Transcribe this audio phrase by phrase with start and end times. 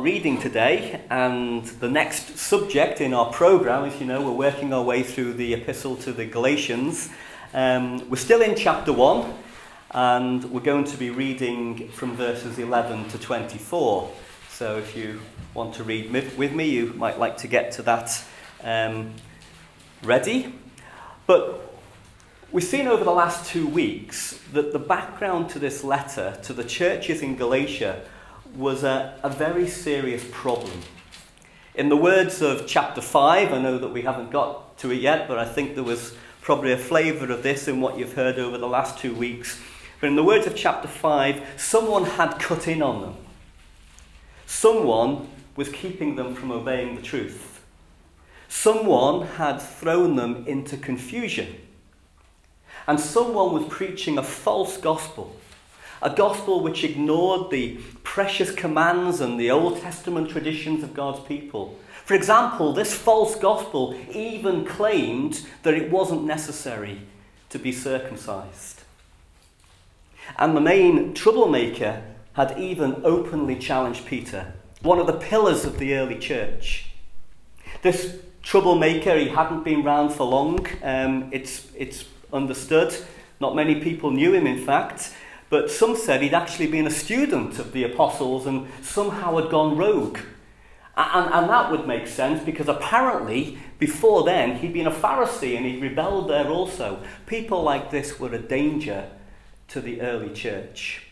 [0.00, 4.82] reading today, and the next subject in our program, as you know, we're working our
[4.82, 7.10] way through the epistle to the Galatians.
[7.52, 9.34] Um, we're still in chapter 1,
[9.90, 14.10] and we're going to be reading from verses 11 to 24.
[14.48, 15.20] So if you
[15.54, 18.24] want to read with me, you might like to get to that
[18.64, 19.12] um,
[20.02, 20.54] ready.
[21.26, 21.70] But
[22.52, 26.64] We've seen over the last two weeks that the background to this letter to the
[26.64, 28.02] churches in Galatia
[28.56, 30.80] was a, a very serious problem.
[31.74, 35.28] In the words of chapter 5, I know that we haven't got to it yet,
[35.28, 38.58] but I think there was probably a flavour of this in what you've heard over
[38.58, 39.60] the last two weeks.
[40.00, 43.16] But in the words of chapter 5, someone had cut in on them.
[44.46, 47.62] Someone was keeping them from obeying the truth.
[48.48, 51.56] Someone had thrown them into confusion.
[52.86, 55.36] And someone was preaching a false gospel
[56.02, 57.78] a gospel which ignored the
[58.10, 61.78] precious commands and the Old Testament traditions of God's people.
[62.04, 67.02] For example, this false gospel even claimed that it wasn't necessary
[67.50, 68.80] to be circumcised.
[70.36, 72.02] And the main troublemaker
[72.32, 76.86] had even openly challenged Peter, one of the pillars of the early church.
[77.82, 80.66] This troublemaker, he hadn't been round for long.
[80.82, 82.92] Um, it's, it's understood.
[83.38, 85.14] Not many people knew him, in fact.
[85.50, 89.76] But some said he'd actually been a student of the apostles and somehow had gone
[89.76, 90.18] rogue.
[90.96, 95.66] And, and that would make sense because apparently, before then, he'd been a Pharisee and
[95.66, 97.02] he'd rebelled there also.
[97.26, 99.10] People like this were a danger
[99.68, 101.06] to the early church.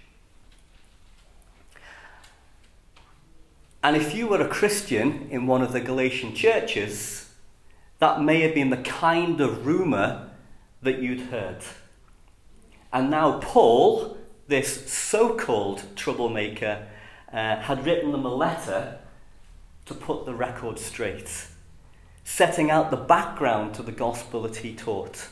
[3.82, 7.30] And if you were a Christian in one of the Galatian churches,
[7.98, 10.30] that may have been the kind of rumour
[10.82, 11.58] that you'd heard.
[12.92, 14.16] And now Paul
[14.48, 16.86] this so called troublemaker
[17.32, 18.98] uh, had written them a letter
[19.84, 21.46] to put the record straight,
[22.24, 25.28] setting out the background to the gospel that he taught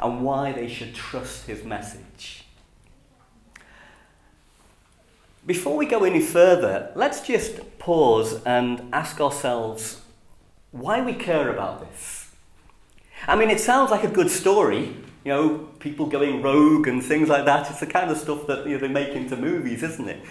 [0.00, 2.44] and why they should trust his message.
[5.44, 10.00] Before we go any further, let's just pause and ask ourselves
[10.70, 12.30] why we care about this.
[13.26, 17.28] I mean, it sounds like a good story, you know, people going rogue and things
[17.28, 17.70] like that.
[17.70, 20.24] It's the kind of stuff that you know, they make into movies, isn't it?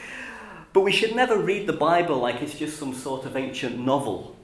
[0.73, 4.35] But we should never read the Bible like it's just some sort of ancient novel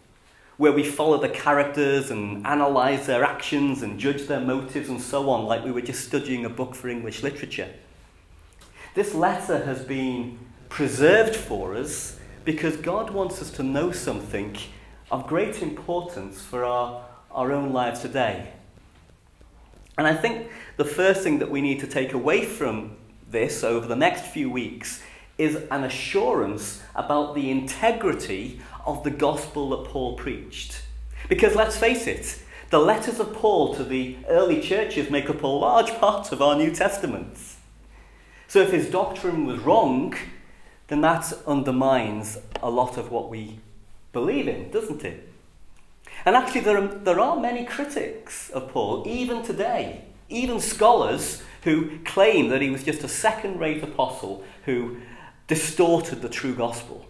[0.58, 5.30] where we follow the characters and analyze their actions and judge their motives and so
[5.30, 7.70] on, like we were just studying a book for English literature.
[8.96, 14.58] This letter has been preserved for us because God wants us to know something
[15.12, 18.54] of great importance for our, our own lives today.
[19.98, 22.96] And I think the first thing that we need to take away from
[23.30, 25.02] this over the next few weeks
[25.38, 30.84] is an assurance about the integrity of the gospel that Paul preached.
[31.30, 35.48] Because let's face it, the letters of Paul to the early churches make up a
[35.48, 37.38] large part of our New Testament.
[38.48, 40.16] So if his doctrine was wrong,
[40.88, 43.60] then that undermines a lot of what we
[44.14, 45.30] believe in, doesn't it?
[46.28, 52.00] And actually, there are, there are many critics of Paul, even today, even scholars who
[52.00, 54.98] claim that he was just a second rate apostle who
[55.48, 57.06] distorted the true gospel.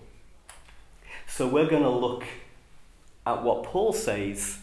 [1.25, 2.25] So we're going to look
[3.25, 4.59] at what Paul says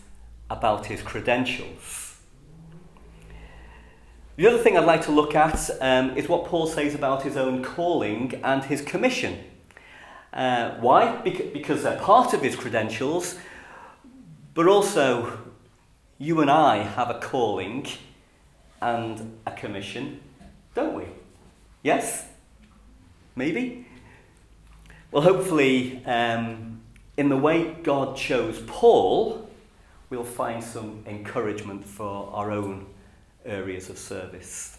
[0.48, 2.14] about his credentials.
[4.36, 7.36] The other thing I'd like to look at um, is what Paul says about his
[7.36, 9.36] own calling and his commission.
[10.32, 11.16] Uh, why?
[11.22, 13.36] Because they're part of his credentials,
[14.54, 15.38] but also,
[16.18, 17.86] you and I have a calling
[18.80, 20.20] and a commission,
[20.74, 21.04] don't we?
[21.82, 22.24] Yes?
[23.36, 23.86] Maybe?
[25.10, 26.80] Well, hopefully, um,
[27.16, 29.48] in the way God chose Paul,
[30.10, 32.86] we'll find some encouragement for our own
[33.44, 34.78] areas of service.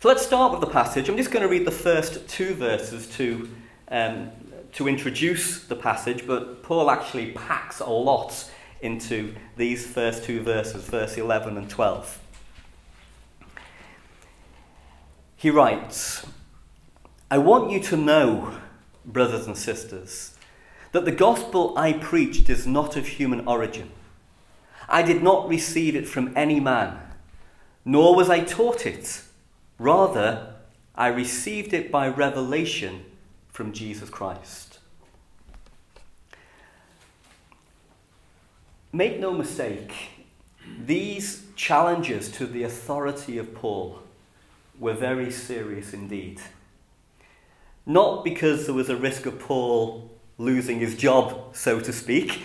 [0.00, 1.08] So let's start with the passage.
[1.08, 3.48] I'm just going to read the first two verses to
[3.88, 4.30] um,
[4.76, 8.50] to introduce the passage, but Paul actually packs a lot
[8.82, 12.20] into these first two verses, verse 11 and 12.
[15.34, 16.26] He writes,
[17.30, 18.58] I want you to know,
[19.06, 20.36] brothers and sisters,
[20.92, 23.90] that the gospel I preached is not of human origin.
[24.90, 26.98] I did not receive it from any man,
[27.82, 29.22] nor was I taught it.
[29.78, 30.54] Rather,
[30.94, 33.06] I received it by revelation
[33.56, 34.80] from Jesus Christ.
[38.92, 39.94] Make no mistake,
[40.84, 44.00] these challenges to the authority of Paul
[44.78, 46.38] were very serious indeed.
[47.86, 52.42] Not because there was a risk of Paul losing his job, so to speak,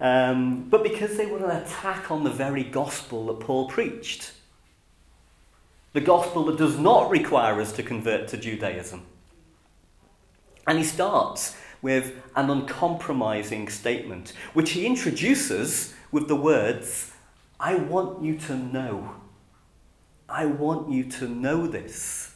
[0.00, 4.32] um, but because they were an attack on the very gospel that Paul preached.
[5.92, 9.02] The gospel that does not require us to convert to Judaism.
[10.66, 17.12] And he starts with an uncompromising statement, which he introduces with the words,
[17.60, 19.14] I want you to know.
[20.28, 22.34] I want you to know this.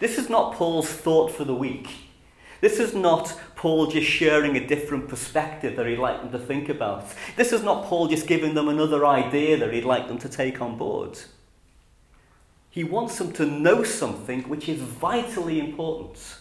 [0.00, 1.88] This is not Paul's thought for the week.
[2.60, 6.70] This is not Paul just sharing a different perspective that he'd like them to think
[6.70, 7.04] about.
[7.36, 10.62] This is not Paul just giving them another idea that he'd like them to take
[10.62, 11.18] on board.
[12.70, 16.38] He wants them to know something which is vitally important.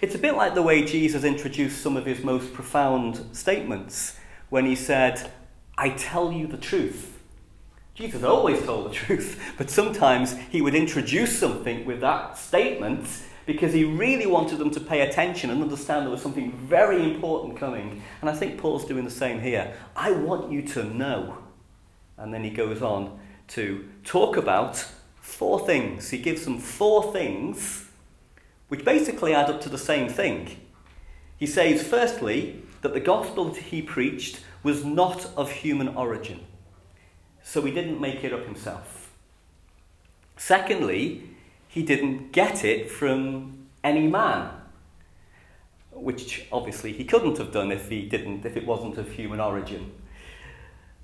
[0.00, 4.16] It's a bit like the way Jesus introduced some of his most profound statements
[4.48, 5.30] when he said,
[5.78, 7.18] I tell you the truth.
[7.94, 13.06] Jesus always told the truth, but sometimes he would introduce something with that statement
[13.46, 17.56] because he really wanted them to pay attention and understand there was something very important
[17.56, 18.02] coming.
[18.20, 19.74] And I think Paul's doing the same here.
[19.94, 21.38] I want you to know.
[22.18, 23.18] And then he goes on
[23.48, 24.84] to talk about
[25.20, 26.10] four things.
[26.10, 27.85] He gives them four things
[28.68, 30.60] which basically add up to the same thing.
[31.36, 36.40] He says, firstly, that the gospel that he preached was not of human origin,
[37.42, 39.12] so he didn't make it up himself.
[40.36, 41.30] Secondly,
[41.68, 44.50] he didn't get it from any man,
[45.92, 49.92] which obviously he couldn't have done if he didn't, if it wasn't of human origin.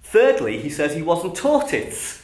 [0.02, 2.21] Thirdly, he says he wasn't taught it.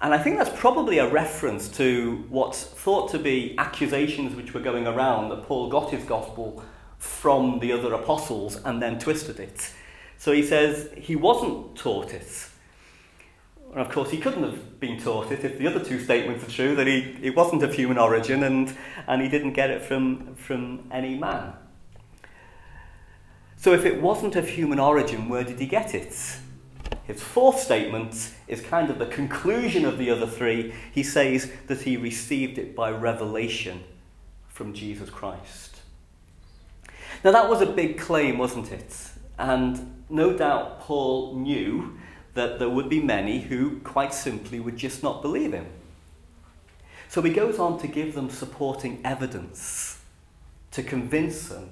[0.00, 4.60] And I think that's probably a reference to what's thought to be accusations which were
[4.60, 6.62] going around that Paul got his gospel
[6.98, 9.72] from the other apostles and then twisted it.
[10.18, 12.48] So he says he wasn't taught it.
[13.70, 16.50] And of course, he couldn't have been taught it if the other two statements are
[16.50, 18.74] true, that he, it wasn't of human origin and,
[19.06, 21.52] and he didn't get it from, from any man.
[23.56, 26.38] So if it wasn't of human origin, where did he get it?
[27.04, 30.74] His fourth statement is kind of the conclusion of the other three.
[30.92, 33.84] He says that he received it by revelation
[34.48, 35.80] from Jesus Christ.
[37.24, 39.10] Now, that was a big claim, wasn't it?
[39.38, 41.98] And no doubt Paul knew
[42.34, 45.66] that there would be many who, quite simply, would just not believe him.
[47.08, 49.98] So he goes on to give them supporting evidence
[50.72, 51.70] to convince them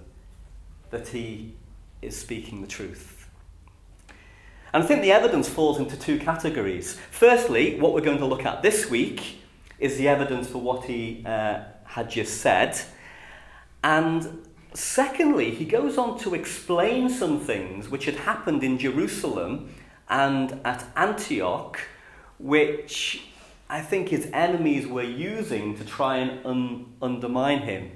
[0.90, 1.54] that he
[2.00, 3.23] is speaking the truth.
[4.74, 6.98] And I think the evidence falls into two categories.
[7.12, 9.38] Firstly, what we're going to look at this week
[9.78, 12.76] is the evidence for what he uh, had just said.
[13.84, 19.72] And secondly, he goes on to explain some things which had happened in Jerusalem
[20.08, 21.78] and at Antioch,
[22.40, 23.28] which
[23.70, 27.92] I think his enemies were using to try and un- undermine him.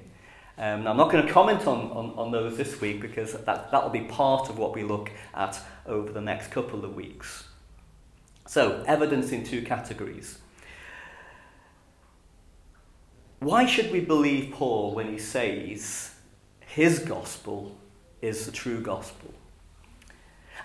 [0.59, 3.71] Um, now, I'm not going to comment on, on, on those this week because that,
[3.71, 7.45] that will be part of what we look at over the next couple of weeks.
[8.45, 10.39] So, evidence in two categories.
[13.39, 16.11] Why should we believe Paul when he says
[16.59, 17.77] his gospel
[18.21, 19.33] is the true gospel?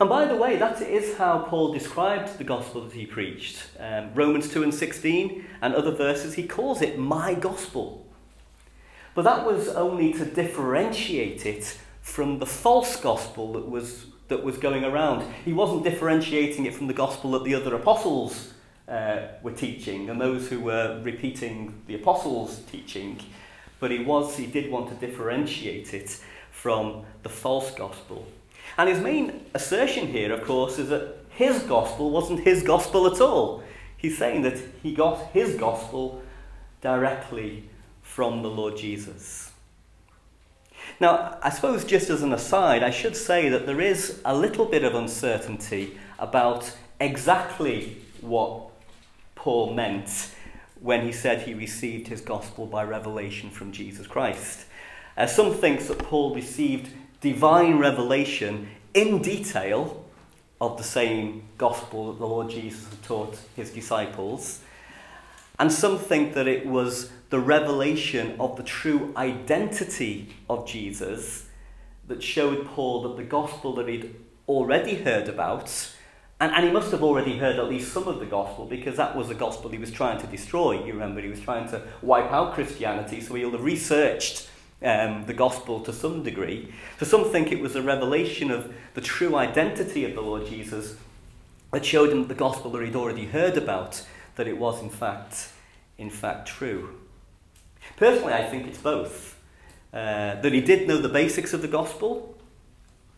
[0.01, 3.59] And by the way, that is how Paul described the gospel that he preached.
[3.79, 8.04] Um, Romans 2 and 16 and other verses, he calls it my gospel.
[9.15, 14.59] But that was only to differentiate it from the false gospel that was, that was
[14.59, 15.25] going around.
[15.45, 18.53] He wasn't differentiating it from the gospel that the other apostles
[18.89, 23.21] uh, were teaching and those who were repeating the apostles' teaching.
[23.81, 28.27] But he, was, he did want to differentiate it from the false gospel.
[28.77, 33.21] And his main assertion here, of course, is that his gospel wasn't his gospel at
[33.21, 33.63] all.
[33.97, 36.23] He's saying that he got his gospel
[36.81, 37.69] directly
[38.15, 39.51] from the Lord Jesus.
[41.01, 44.67] Now, I suppose just as an aside, I should say that there is a little
[44.67, 48.71] bit of uncertainty about exactly what
[49.35, 50.31] Paul meant
[50.81, 54.67] when he said he received his gospel by revelation from Jesus Christ.
[55.17, 56.91] Uh, some think that Paul received
[57.21, 60.05] divine revelation in detail
[60.61, 64.61] of the same gospel that the Lord Jesus had taught his disciples.
[65.59, 71.47] And some think that it was the revelation of the true identity of Jesus
[72.09, 74.15] that showed Paul that the gospel that he'd
[74.49, 75.93] already heard about,
[76.41, 79.17] and, and he must have already heard at least some of the gospel because that
[79.17, 80.85] was the gospel he was trying to destroy.
[80.85, 84.49] You remember, he was trying to wipe out Christianity, so he'll have researched
[84.83, 86.73] um, the gospel to some degree.
[86.99, 90.97] So some think it was a revelation of the true identity of the Lord Jesus
[91.73, 95.49] that showed him the gospel that he'd already heard about, that it was in fact,
[95.99, 96.91] in fact true.
[97.97, 99.33] Personally, I think it's both.
[99.95, 102.37] uh, that he did know the basics of the gospel,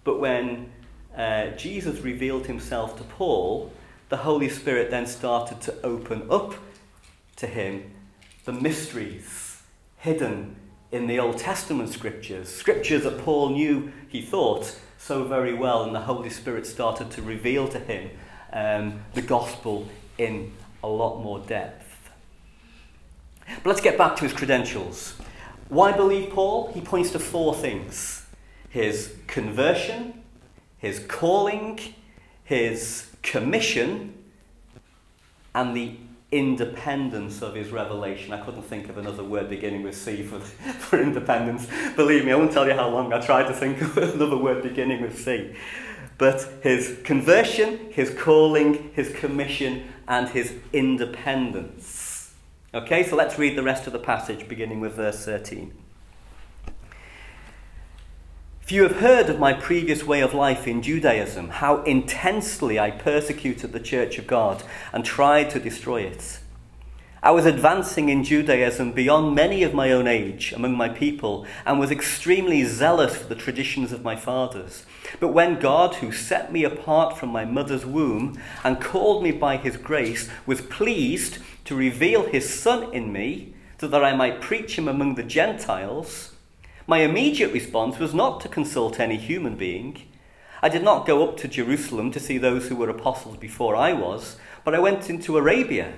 [0.04, 0.70] but when
[1.16, 3.72] uh, Jesus revealed himself to Paul,
[4.10, 6.54] the Holy Spirit then started to open up
[7.36, 7.92] to him
[8.44, 9.62] the mysteries
[9.96, 10.56] hidden
[10.92, 15.94] in the Old Testament scriptures, scriptures that Paul knew, he thought, so very well, and
[15.94, 18.10] the Holy Spirit started to reveal to him
[18.52, 20.52] um, the gospel in
[20.82, 22.10] a lot more depth.
[23.46, 25.14] But let's get back to his credentials.
[25.68, 26.72] Why believe Paul?
[26.72, 28.26] He points to four things
[28.70, 30.22] his conversion,
[30.78, 31.80] his calling,
[32.44, 34.14] his commission,
[35.54, 35.96] and the
[36.30, 38.32] independence of his revelation.
[38.32, 41.66] I couldn't think of another word beginning with C for, for independence.
[41.94, 44.62] Believe me, I won't tell you how long I tried to think of another word
[44.62, 45.56] beginning with C.
[46.18, 52.34] But his conversion, his calling, his commission, and his independence.
[52.74, 55.72] Okay, so let's read the rest of the passage beginning with verse 13.
[58.62, 62.90] If you have heard of my previous way of life in Judaism, how intensely I
[62.90, 66.40] persecuted the church of God and tried to destroy it.
[67.22, 71.78] I was advancing in Judaism beyond many of my own age among my people and
[71.78, 74.84] was extremely zealous for the traditions of my fathers.
[75.18, 79.56] But when God, who set me apart from my mother's womb and called me by
[79.56, 84.78] his grace, was pleased to reveal his Son in me so that I might preach
[84.78, 86.34] him among the Gentiles,
[86.86, 90.02] my immediate response was not to consult any human being.
[90.62, 93.92] I did not go up to Jerusalem to see those who were apostles before I
[93.92, 95.94] was, but I went into Arabia.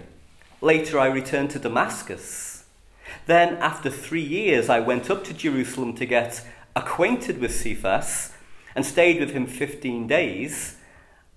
[0.60, 2.64] Later, I returned to Damascus.
[3.26, 8.32] Then, after three years, I went up to Jerusalem to get acquainted with Cephas
[8.74, 10.76] and stayed with him 15 days.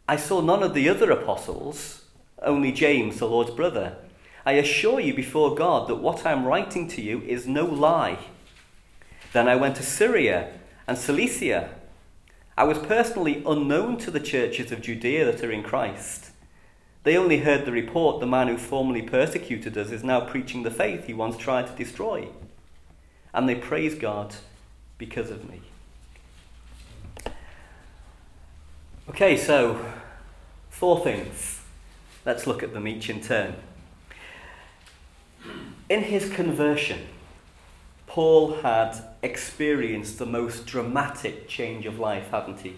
[0.08, 2.06] I saw none of the other apostles,
[2.42, 3.98] only James, the Lord's brother.
[4.44, 8.18] I assure you before God that what I am writing to you is no lie.
[9.34, 10.52] Then I went to Syria
[10.88, 11.70] and Cilicia.
[12.58, 16.31] I was personally unknown to the churches of Judea that are in Christ.
[17.04, 20.72] They only heard the report the man who formerly persecuted us is now preaching the
[20.72, 22.28] faith he once tried to destroy.
[23.34, 24.36] And they praise God
[24.98, 25.62] because of me.
[29.10, 29.84] Okay, so
[30.70, 31.62] four things.
[32.24, 33.56] Let's look at them each in turn.
[35.90, 37.08] In his conversion,
[38.06, 42.76] Paul had experienced the most dramatic change of life, hadn't he?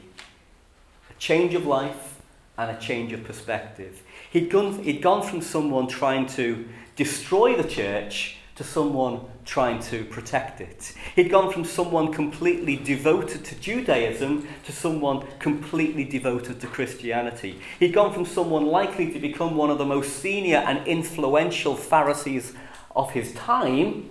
[1.10, 2.22] A change of life
[2.58, 4.02] and a change of perspective.
[4.34, 10.06] He'd gone, he'd gone from someone trying to destroy the church to someone trying to
[10.06, 10.96] protect it.
[11.16, 17.60] He'd gone from someone completely devoted to Judaism to someone completely devoted to Christianity.
[17.80, 22.54] He'd gone from someone likely to become one of the most senior and influential Pharisees
[22.96, 24.10] of his time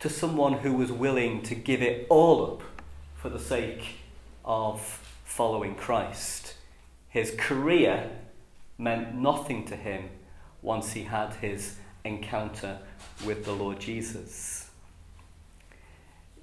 [0.00, 2.62] to someone who was willing to give it all up
[3.14, 3.96] for the sake
[4.46, 4.80] of
[5.26, 6.54] following Christ.
[7.10, 8.10] His career
[8.78, 10.10] meant nothing to him
[10.62, 12.78] once he had his encounter
[13.24, 14.70] with the Lord Jesus.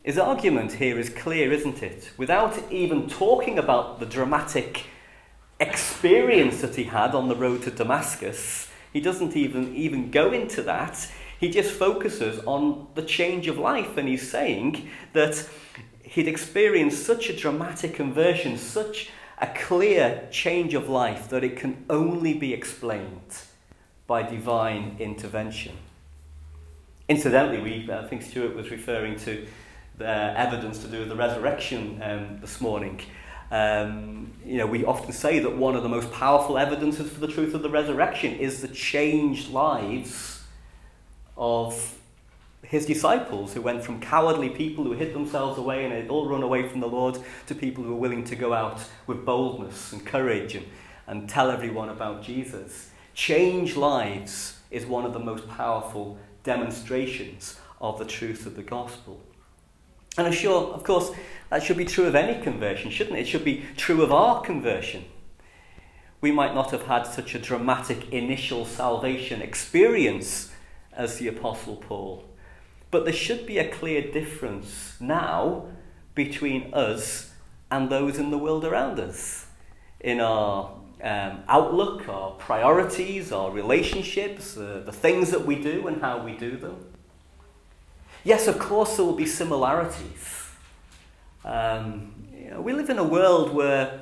[0.04, 2.12] His argument here is clear, isn't it?
[2.18, 4.86] Without even talking about the dramatic
[5.60, 10.62] experience that he had on the road to Damascus, he doesn't even, even go into
[10.64, 11.10] that.
[11.40, 15.48] He just focuses on the change of life, and he's saying that
[16.04, 19.10] he'd experienced such a dramatic conversion, such
[19.44, 23.34] a clear change of life, that it can only be explained
[24.08, 25.76] by divine intervention.
[27.10, 29.46] Incidentally, we, I think Stuart was referring to
[29.98, 33.02] the evidence to do with the resurrection um, this morning.
[33.52, 37.28] Um, you know, we often say that one of the most powerful evidences for the
[37.28, 40.42] truth of the resurrection is the changed lives
[41.36, 42.00] of
[42.64, 46.44] his disciples who went from cowardly people who hid themselves away and had all run
[46.44, 50.06] away from the Lord to people who were willing to go out with boldness and
[50.06, 50.66] courage and,
[51.06, 52.90] and tell everyone about Jesus.
[53.14, 59.22] Change lives is one of the most powerful demonstrations of the truth of the gospel.
[60.18, 61.12] And I'm sure, of course,
[61.50, 63.22] that should be true of any conversion, shouldn't it?
[63.22, 65.06] It should be true of our conversion.
[66.22, 70.52] We might not have had such a dramatic initial salvation experience
[70.94, 72.24] as the Apostle Paul.
[72.94, 75.66] But there should be a clear difference now
[76.14, 77.32] between us
[77.72, 79.48] and those in the world around us.
[80.00, 86.02] In our um, outlook, our priorities, our relationships, uh, the things that we do and
[86.04, 86.86] how we do them.
[88.24, 90.52] Yes, of course, there will be similarities.
[91.44, 94.02] Um, you know, we live in a world where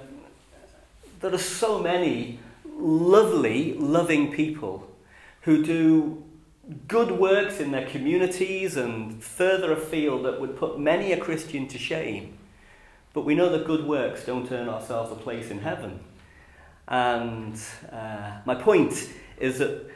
[1.21, 2.39] there are so many
[2.77, 4.85] lovely, loving people
[5.43, 6.25] who do
[6.87, 11.77] good works in their communities and further afield that would put many a Christian to
[11.77, 12.37] shame.
[13.13, 15.99] But we know that good works don't earn ourselves a place in heaven.
[16.87, 17.59] And
[17.91, 19.89] uh, my point is that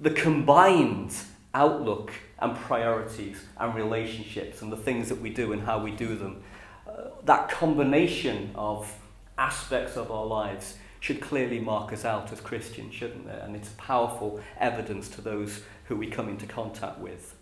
[0.00, 1.14] the combined
[1.54, 6.16] outlook and priorities and relationships and the things that we do and how we do
[6.16, 6.42] them,
[6.88, 8.92] uh, that combination of
[9.38, 13.42] aspects of our lives should clearly mark us out as Christians, shouldn't it?
[13.42, 17.34] And it's powerful evidence to those who we come into contact with.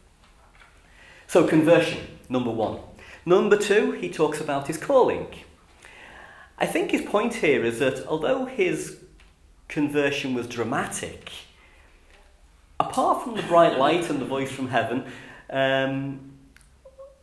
[1.26, 2.00] So, conversion,
[2.30, 2.80] number one.
[3.26, 5.26] Number two, he talks about his calling.
[6.56, 8.96] I think his point here is that although his
[9.68, 11.30] conversion was dramatic,
[12.80, 15.04] apart from the bright light and the voice from heaven,
[15.50, 16.32] um,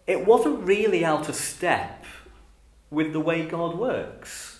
[0.05, 2.05] it wasn't really out of step
[2.91, 4.56] with the way God works.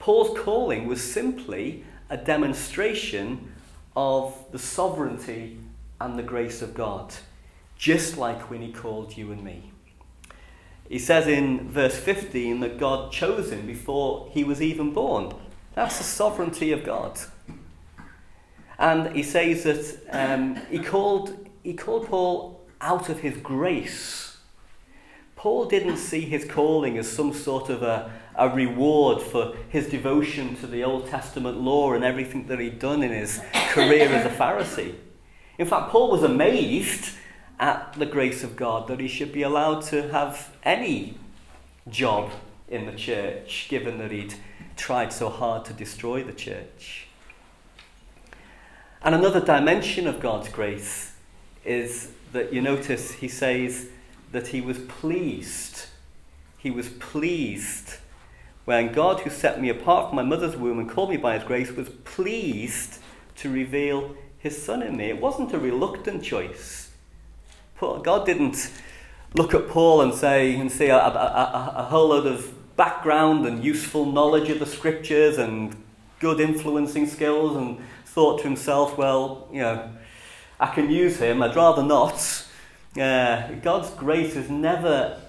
[0.00, 3.52] Paul's calling was simply a demonstration
[3.94, 5.58] of the sovereignty
[6.00, 7.14] and the grace of God,
[7.76, 9.70] just like when he called you and me.
[10.88, 15.34] He says in verse 15 that God chose him before he was even born.
[15.74, 17.20] That's the sovereignty of God.
[18.78, 24.38] And he says that um, he, called, he called Paul out of his grace.
[25.36, 30.56] Paul didn't see his calling as some sort of a, a reward for his devotion
[30.56, 34.34] to the Old Testament law and everything that he'd done in his career as a
[34.34, 34.94] Pharisee.
[35.58, 37.14] In fact, Paul was amazed
[37.58, 41.18] at the grace of God that he should be allowed to have any
[41.90, 42.30] job
[42.66, 44.32] in the church, given that he'd
[44.74, 47.08] tried so hard to destroy the church.
[49.02, 51.12] And another dimension of God's grace
[51.62, 53.88] is that you notice he says
[54.32, 55.88] that he was pleased.
[56.56, 57.98] He was pleased
[58.70, 61.42] when God, who set me apart from my mother's womb and called me by his
[61.42, 63.00] grace, was pleased
[63.34, 65.06] to reveal his son in me.
[65.06, 66.92] It wasn't a reluctant choice.
[67.80, 68.70] God didn't
[69.34, 73.64] look at Paul and say and see a, a, a, whole load of background and
[73.64, 75.74] useful knowledge of the scriptures and
[76.20, 79.90] good influencing skills and thought to himself, well, you know,
[80.60, 82.46] I can use him, I'd rather not.
[82.96, 85.20] Uh, God's grace is never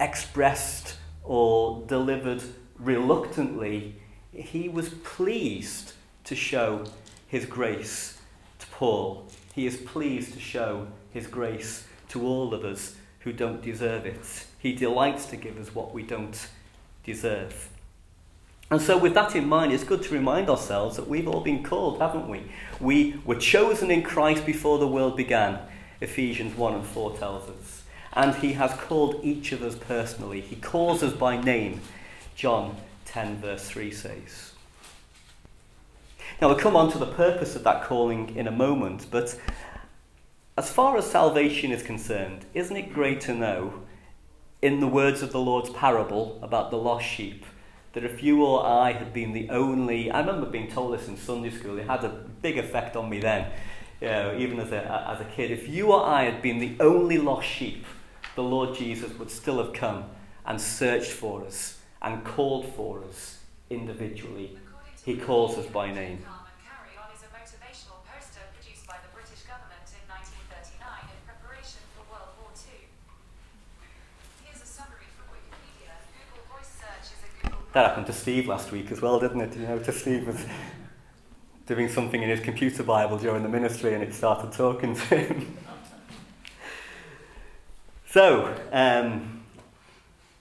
[0.00, 2.42] expressed or delivered
[2.80, 3.96] reluctantly.
[4.32, 5.92] He was pleased
[6.24, 6.84] to show
[7.26, 8.18] his grace
[8.58, 9.26] to Paul.
[9.54, 14.46] He is pleased to show his grace to all of us who don't deserve it.
[14.58, 16.48] He delights to give us what we don't
[17.04, 17.68] deserve.
[18.70, 21.64] And so, with that in mind, it's good to remind ourselves that we've all been
[21.64, 22.52] called, haven't we?
[22.80, 25.58] We were chosen in Christ before the world began,
[26.00, 27.82] Ephesians 1 and 4 tells us.
[28.12, 30.40] And He has called each of us personally.
[30.40, 31.80] He calls us by name,
[32.40, 32.74] John
[33.04, 34.52] 10, verse 3 says.
[36.40, 39.38] Now, we'll come on to the purpose of that calling in a moment, but
[40.56, 43.82] as far as salvation is concerned, isn't it great to know,
[44.62, 47.44] in the words of the Lord's parable about the lost sheep,
[47.92, 51.18] that if you or I had been the only, I remember being told this in
[51.18, 53.52] Sunday school, it had a big effect on me then,
[54.00, 55.50] you know, even as a, as a kid.
[55.50, 57.84] If you or I had been the only lost sheep,
[58.34, 60.04] the Lord Jesus would still have come
[60.46, 64.56] and searched for us and called for us individually.
[65.04, 66.24] He calls us by name.
[77.72, 79.56] That happened to Steve last week as well, didn't it?
[79.56, 80.44] You know, to Steve was
[81.66, 85.56] doing something in his computer Bible during the ministry and it started talking to him.
[88.10, 89.44] so, um,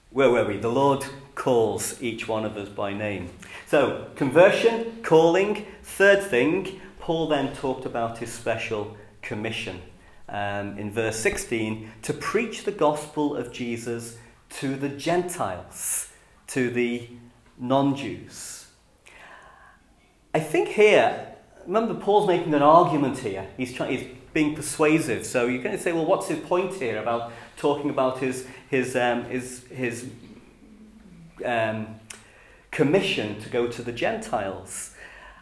[0.09, 0.57] where were we?
[0.57, 1.05] The Lord
[1.39, 3.29] calls each one of us by name.
[3.65, 5.65] So, conversion, calling.
[5.81, 9.81] Third thing, Paul then talked about his special commission
[10.27, 14.17] um, in verse 16 to preach the gospel of Jesus
[14.57, 16.09] to the Gentiles
[16.47, 17.07] to the
[17.57, 18.67] non Jews.
[20.33, 23.47] I think here, remember, Paul's making an argument here.
[23.55, 25.25] He's, trying, he's being persuasive.
[25.25, 28.95] So you're going to say, well, what's his point here about talking about his, his,
[28.97, 30.09] um, his, his
[31.45, 31.99] um,
[32.71, 34.95] commission to go to the Gentiles?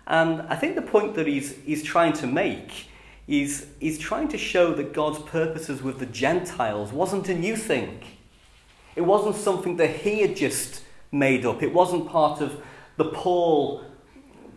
[0.05, 2.87] And I think the point that he's, he's trying to make
[3.27, 8.01] is he's trying to show that God's purposes with the Gentiles wasn't a new thing.
[8.95, 10.81] It wasn't something that he had just
[11.11, 11.61] made up.
[11.61, 12.61] It wasn't part of
[12.95, 13.83] the Paul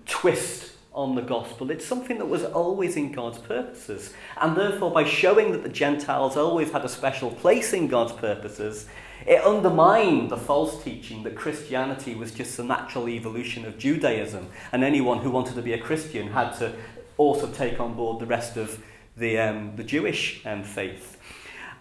[0.06, 1.70] twist on the gospel.
[1.70, 4.12] It's something that was always in God's purposes.
[4.40, 8.86] And therefore, by showing that the Gentiles always had a special place in God's purposes,
[9.26, 14.82] it undermined the false teaching that Christianity was just a natural evolution of Judaism, and
[14.82, 16.72] anyone who wanted to be a Christian had to
[17.16, 18.82] also take on board the rest of
[19.16, 21.18] the, um, the Jewish um, faith.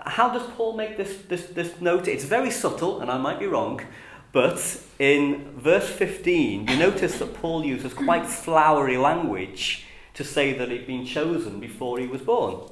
[0.06, 2.08] How does Paul make this, this, this note?
[2.08, 3.82] It's very subtle, and I might be wrong,
[4.32, 10.70] but in verse 15, you notice that Paul uses quite flowery language to say that
[10.70, 12.70] he'd been chosen before he was born.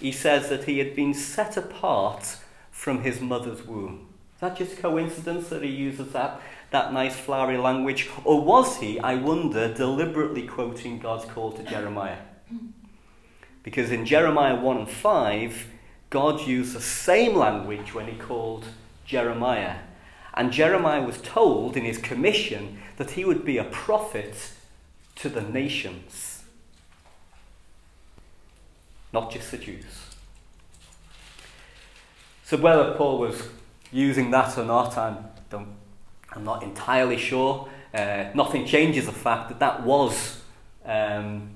[0.00, 2.38] He says that he had been set apart
[2.70, 4.08] from his mother's womb.
[4.34, 6.40] Is that just coincidence that he uses that,
[6.70, 8.08] that nice flowery language?
[8.24, 12.16] Or was he, I wonder, deliberately quoting God's call to Jeremiah?
[13.62, 15.66] Because in Jeremiah 1 and 5,
[16.08, 18.64] God used the same language when he called
[19.04, 19.76] Jeremiah.
[20.34, 24.52] And Jeremiah was told in his commission that he would be a prophet
[25.16, 26.42] to the nations,
[29.12, 30.06] not just the Jews.
[32.44, 33.48] So whether Paul was
[33.92, 35.18] using that or not, I'm,
[35.50, 35.68] don't,
[36.32, 37.68] I'm not entirely sure.
[37.92, 40.40] Uh, nothing changes the fact that that was
[40.84, 41.50] um,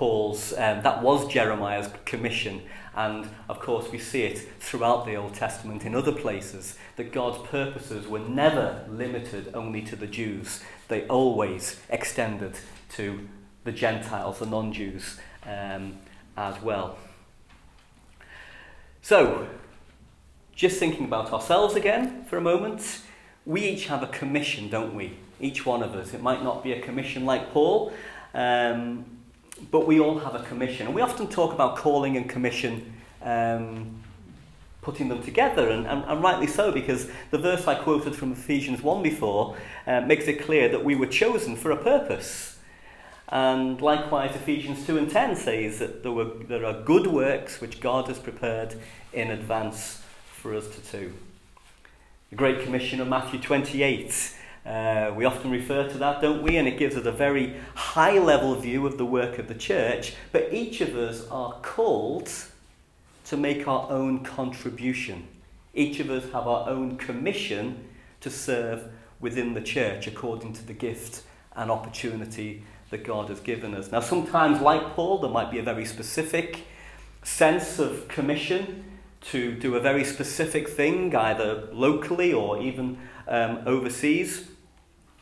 [0.00, 2.62] Paul's, um, that was Jeremiah's commission.
[2.94, 7.46] And of course, we see it throughout the Old Testament in other places that God's
[7.46, 12.54] purposes were never limited only to the Jews, they always extended
[12.96, 13.28] to
[13.64, 15.98] the Gentiles, the non Jews, um,
[16.34, 16.96] as well.
[19.02, 19.48] So,
[20.56, 23.02] just thinking about ourselves again for a moment,
[23.44, 25.18] we each have a commission, don't we?
[25.38, 26.14] Each one of us.
[26.14, 27.92] It might not be a commission like Paul.
[28.32, 29.19] Um,
[29.70, 30.86] but we all have a commission.
[30.86, 32.92] And we often talk about calling and commission,
[33.22, 34.02] um,
[34.82, 38.82] putting them together, and, and, and rightly so, because the verse I quoted from Ephesians
[38.82, 42.58] 1 before uh, makes it clear that we were chosen for a purpose.
[43.28, 47.80] And likewise, Ephesians 2 and 10 says that there, were, there are good works which
[47.80, 48.74] God has prepared
[49.12, 51.12] in advance for us to do.
[52.30, 56.56] The Great Commission of Matthew 28 uh, we often refer to that, don't we?
[56.56, 60.14] And it gives us a very high level view of the work of the church.
[60.32, 62.30] But each of us are called
[63.26, 65.26] to make our own contribution.
[65.72, 67.88] Each of us have our own commission
[68.20, 71.22] to serve within the church according to the gift
[71.54, 73.92] and opportunity that God has given us.
[73.92, 76.66] Now, sometimes, like Paul, there might be a very specific
[77.22, 78.84] sense of commission
[79.20, 84.49] to do a very specific thing, either locally or even um, overseas.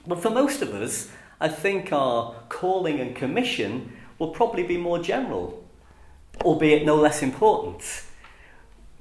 [0.09, 4.99] But for most of us, I think our calling and commission will probably be more
[4.99, 5.63] general,
[6.41, 8.05] albeit no less important.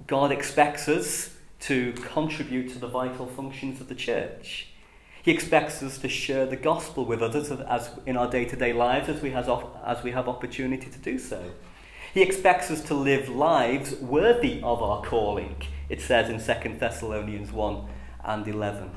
[0.06, 4.68] God expects us to contribute to the vital functions of the church.
[5.24, 9.22] He expects us to share the gospel with others as in our day-to-day lives as
[9.22, 9.50] we, has,
[9.86, 11.52] as we have opportunity to do so.
[12.14, 15.56] He expects us to live lives worthy of our calling,
[15.90, 17.88] it says in 2 Thessalonians 1
[18.26, 18.92] and 11.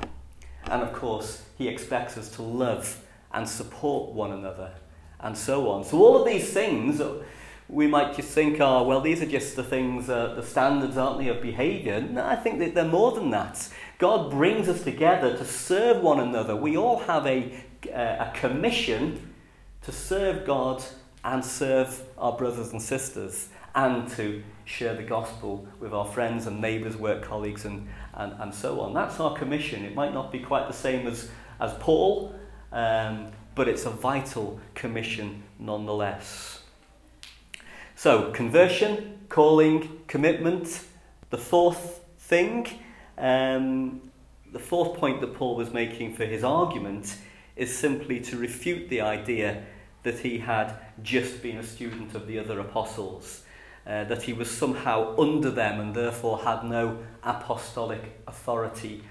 [0.66, 4.72] And of course, he expects us to love and support one another
[5.20, 5.84] and so on.
[5.84, 7.02] So, all of these things
[7.68, 11.18] we might just think, oh, well, these are just the things, uh, the standards, aren't
[11.18, 12.00] they, of behaviour?
[12.00, 13.68] No, I think that they're more than that.
[13.98, 16.56] God brings us together to serve one another.
[16.56, 17.52] We all have a,
[17.92, 19.34] a commission
[19.82, 20.82] to serve God
[21.22, 26.60] and serve our brothers and sisters and to share the gospel with our friends and
[26.60, 28.94] neighbours, work colleagues, and, and, and so on.
[28.94, 29.84] That's our commission.
[29.84, 31.28] It might not be quite the same as,
[31.60, 32.34] as Paul,
[32.72, 36.62] um, but it's a vital commission nonetheless.
[37.94, 40.84] So, conversion, calling, commitment.
[41.28, 42.66] The fourth thing,
[43.18, 44.00] um,
[44.50, 47.16] the fourth point that Paul was making for his argument
[47.56, 49.64] is simply to refute the idea
[50.02, 53.42] that he had just been a student of the other apostles
[53.86, 59.02] uh, that he was somehow under them and therefore had no apostolic authority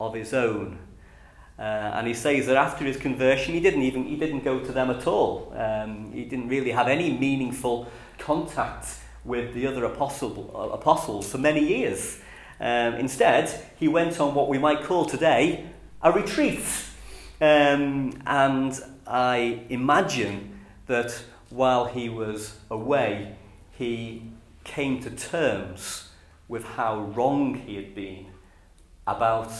[0.00, 0.78] of his own.
[1.58, 4.72] Uh, and he says that after his conversion, he didn't even he didn't go to
[4.72, 5.54] them at all.
[5.56, 8.86] Um, he didn't really have any meaningful contact
[9.24, 12.18] with the other apostle, apostles for many years.
[12.60, 15.66] Um, instead, he went on what we might call today
[16.02, 16.64] a retreat.
[17.40, 23.36] Um, and I imagine that while he was away,
[23.72, 24.22] he
[24.64, 26.10] came to terms
[26.48, 28.26] with how wrong he had been
[29.06, 29.52] about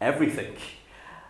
[0.00, 0.56] everything.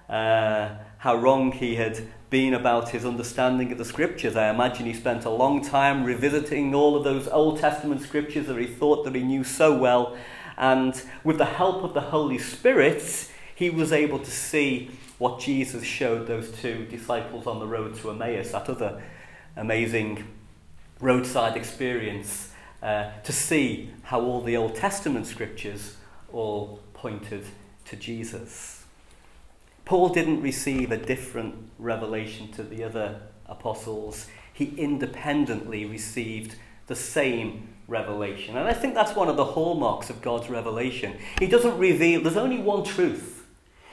[0.09, 4.37] Uh, how wrong he had been about his understanding of the scriptures.
[4.37, 8.59] I imagine he spent a long time revisiting all of those Old Testament scriptures that
[8.59, 10.16] he thought that he knew so well.
[10.57, 15.85] And with the help of the Holy Spirit, he was able to see what Jesus
[15.85, 19.03] showed those two disciples on the road to Emmaus, that other
[19.57, 20.25] amazing
[21.01, 25.97] roadside experience uh, to see how all the Old Testament scriptures
[26.33, 27.45] all pointed
[27.87, 28.86] to Jesus.
[29.87, 34.27] Paul didn't receive a different revelation to the other apostles.
[34.53, 36.57] He independently received
[36.88, 38.57] the same revelation.
[38.57, 41.16] And I think that's one of the hallmarks of God's revelation.
[41.38, 43.46] He doesn't reveal, there's only one truth.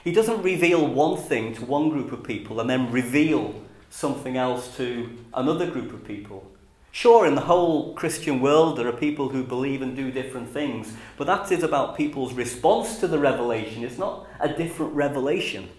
[0.04, 3.54] He doesn't reveal one thing to one group of people and then reveal
[3.92, 6.52] something else to another group of people.
[6.92, 10.94] Sure, in the whole Christian world, there are people who believe and do different things,
[11.18, 13.84] but that is about people's response to the revelation.
[13.84, 15.70] It's not a different revelation.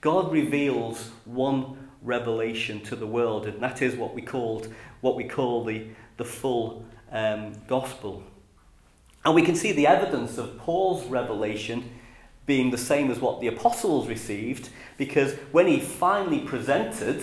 [0.00, 5.24] God reveals one revelation to the world, and that is what we called what we
[5.24, 5.86] call the,
[6.16, 8.22] the full um, gospel.
[9.24, 11.90] And we can see the evidence of Paul's revelation
[12.46, 17.22] being the same as what the apostles received, because when he finally presented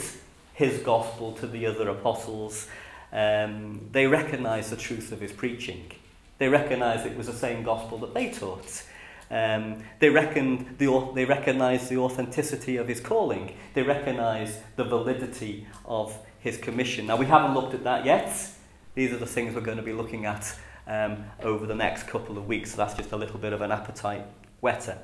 [0.54, 2.68] his gospel to the other apostles,
[3.12, 5.92] um, they recognized the truth of his preaching.
[6.38, 8.84] They recognized it was the same gospel that they taught.
[9.30, 13.56] Um, they, reckoned the, they recognized the authenticity of his calling.
[13.74, 17.08] They recognized the validity of his commission.
[17.08, 18.32] Now, we haven't looked at that yet.
[18.96, 22.38] These are the things we're going to be looking at um, over the next couple
[22.38, 22.72] of weeks.
[22.72, 24.26] So that's just a little bit of an appetite
[24.62, 24.98] wetter.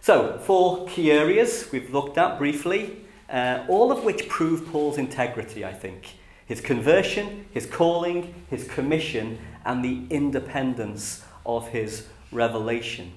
[0.00, 5.64] So, four key areas we've looked at briefly uh, all of which prove Paul's integrity,
[5.64, 6.16] I think.
[6.46, 13.12] His conversion, his calling, his commission, and the independence of his revelation.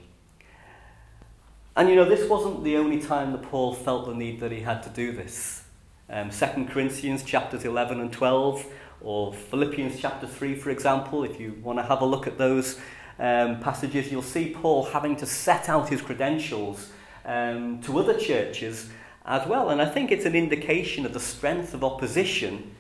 [1.76, 4.62] And you know, this wasn't the only time that Paul felt the need that he
[4.62, 5.64] had to do this.
[6.10, 8.66] Um, 2 Corinthians chapters 11 and 12,
[9.02, 12.80] or Philippians chapter 3, for example, if you want to have a look at those
[13.20, 16.92] um, passages, you'll see Paul having to set out his credentials
[17.26, 18.90] um, to other churches
[19.26, 19.70] as well.
[19.70, 22.76] And I think it's an indication of the strength of opposition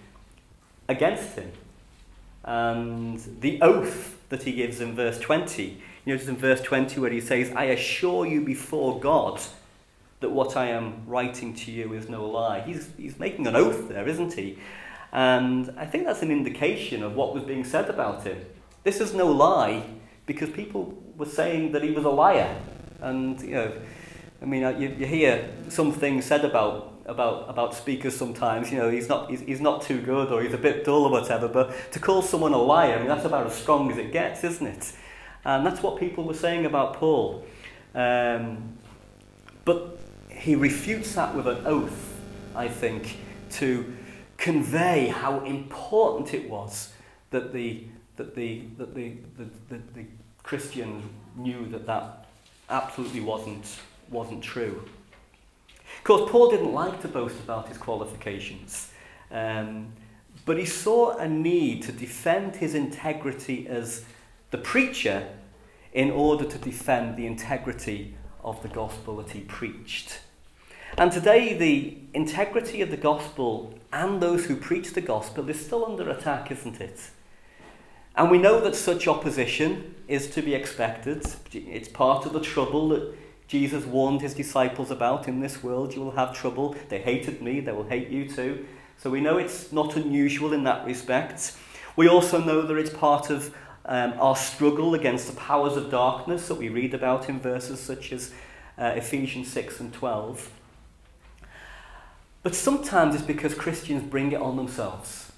[0.87, 1.51] against him.
[2.43, 5.81] And the oath that he gives in verse 20.
[6.05, 9.41] You notice in verse 20 where he says, I assure you before God
[10.19, 12.61] that what I am writing to you is no lie.
[12.61, 14.59] He's, he's making an oath there, isn't he?
[15.11, 18.45] And I think that's an indication of what was being said about him.
[18.83, 19.83] This is no lie
[20.25, 22.55] because people were saying that he was a liar.
[23.01, 23.71] And, you know,
[24.41, 28.71] I mean, uh, you, you hear some things said about about about speakers sometimes.
[28.71, 31.11] You know, he's not he's, he's not too good or he's a bit dull or
[31.11, 31.47] whatever.
[31.47, 34.43] But to call someone a liar, I mean, that's about as strong as it gets,
[34.43, 34.91] isn't it?
[35.45, 37.45] And that's what people were saying about Paul.
[37.93, 38.77] Um,
[39.63, 42.19] but he refutes that with an oath,
[42.55, 43.17] I think,
[43.51, 43.93] to
[44.37, 46.93] convey how important it was
[47.31, 47.83] that the
[48.17, 50.05] that the that the the, the, the
[50.43, 51.03] Christians
[51.35, 52.25] knew that that
[52.69, 53.79] absolutely wasn't
[54.09, 54.83] wasn't true.
[55.97, 58.91] Of course, Paul didn't like to boast about his qualifications,
[59.31, 59.93] um,
[60.45, 64.03] but he saw a need to defend his integrity as
[64.55, 65.27] the preacher
[65.91, 70.19] in order to defend the integrity of the gospel that he preached.
[70.97, 75.85] And today, the integrity of the gospel and those who preach the gospel is still
[75.85, 77.09] under attack, isn't it?
[78.15, 81.25] And we know that such opposition is to be expected.
[81.51, 83.13] It's part of the trouble that
[83.49, 86.77] Jesus warned his disciples about in this world you will have trouble.
[86.87, 88.65] They hated me, they will hate you too.
[88.95, 91.57] So we know it's not unusual in that respect.
[91.97, 93.53] We also know that it's part of
[93.85, 98.11] um, our struggle against the powers of darkness that we read about in verses such
[98.11, 98.33] as
[98.77, 100.51] uh, Ephesians 6 and 12.
[102.41, 105.31] But sometimes it's because Christians bring it on themselves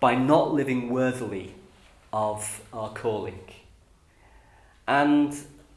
[0.00, 1.54] by not living worthily
[2.12, 3.40] of our calling.
[4.86, 5.36] And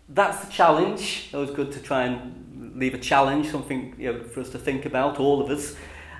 [0.09, 1.29] that's the challenge.
[1.33, 4.59] It was good to try and leave a challenge, something you know, for us to
[4.59, 5.75] think about, all of us.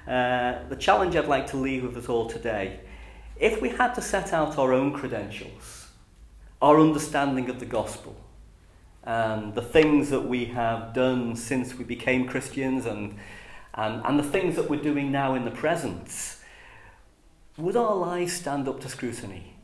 [0.07, 2.79] Uh, the challenge I'd like to leave with us all today.
[3.41, 5.89] If we had to set out our own credentials,
[6.61, 8.15] our understanding of the gospel,
[9.03, 13.17] and the things that we have done since we became Christians, and,
[13.73, 16.37] and, and the things that we're doing now in the present,
[17.57, 19.55] would our lives stand up to scrutiny?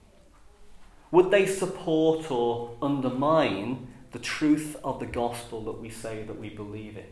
[1.11, 6.49] Would they support or undermine the truth of the gospel that we say that we
[6.49, 7.05] believe in.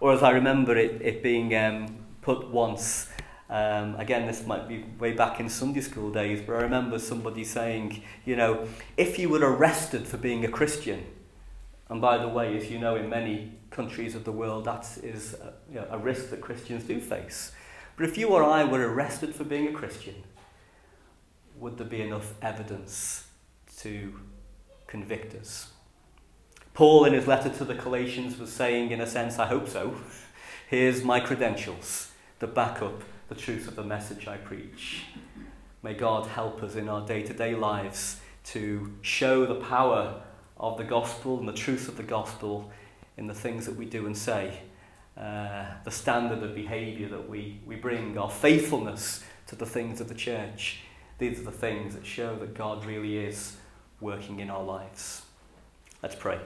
[0.00, 3.08] Or as I remember it, it being um, put once,
[3.52, 7.44] um, again, this might be way back in Sunday school days, but I remember somebody
[7.44, 11.04] saying, you know, if you were arrested for being a Christian,
[11.90, 15.34] and by the way, as you know, in many countries of the world, that is
[15.34, 17.52] a, you know, a risk that Christians do face.
[17.96, 20.14] But if you or I were arrested for being a Christian,
[21.58, 23.26] would there be enough evidence
[23.80, 24.14] to
[24.86, 25.72] convict us.
[26.72, 29.96] Paul, in his letter to the Galatians, was saying, in a sense, I hope so.
[30.70, 35.04] Here's my credentials that back up the truth of the message I preach.
[35.82, 40.20] May God help us in our day to day lives to show the power
[40.58, 42.70] of the gospel and the truth of the gospel
[43.16, 44.60] in the things that we do and say,
[45.16, 50.08] uh, the standard of behaviour that we, we bring, our faithfulness to the things of
[50.08, 50.80] the church.
[51.16, 53.56] These are the things that show that God really is
[53.98, 55.22] working in our lives.
[56.02, 56.38] Let's pray.